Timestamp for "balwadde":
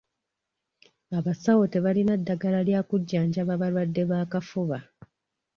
3.61-4.03